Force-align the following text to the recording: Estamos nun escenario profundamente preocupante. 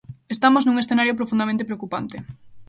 Estamos 0.35 0.63
nun 0.63 0.77
escenario 0.83 1.17
profundamente 1.19 1.67
preocupante. 1.69 2.17